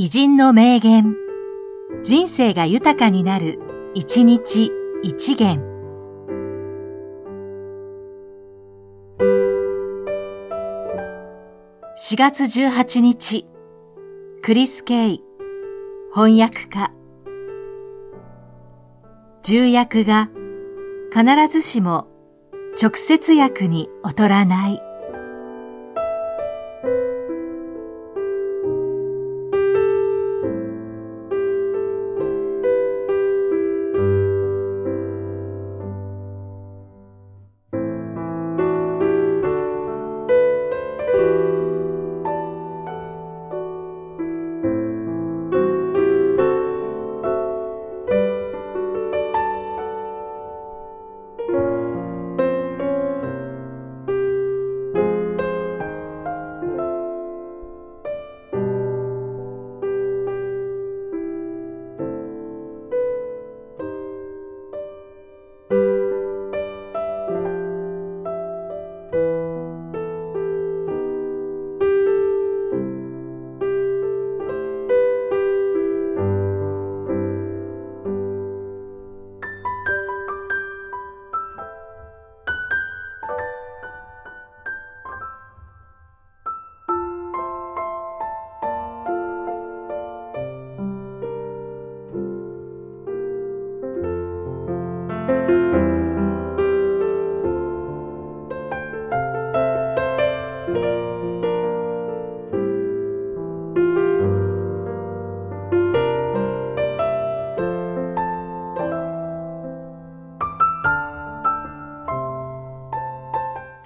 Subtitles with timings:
[0.00, 1.16] 偉人の名言。
[2.04, 3.58] 人生が豊かになる、
[3.94, 4.70] 一日
[5.02, 5.58] 一元。
[11.98, 13.44] 4月18日、
[14.40, 15.20] クリス・ケイ、
[16.14, 16.92] 翻訳家。
[19.42, 20.30] 重役が
[21.12, 22.06] 必ずしも
[22.80, 24.87] 直接役に劣らない。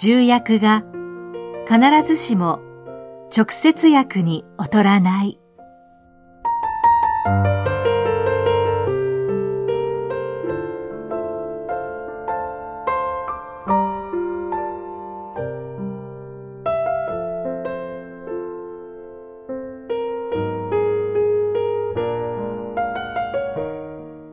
[0.05, 0.83] 重役が
[1.65, 2.61] 必ずしも
[3.35, 5.39] 直接役に劣らない。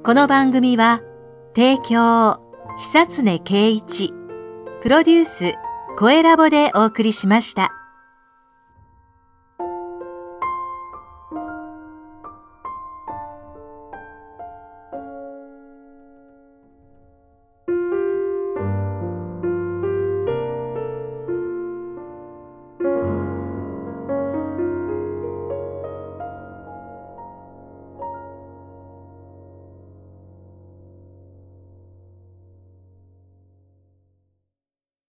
[0.03, 1.03] この番組は、
[1.55, 2.39] 提供、
[2.79, 4.18] 久常圭一、
[4.81, 5.55] プロデュース、
[5.97, 7.78] 声ラボでお送りしました。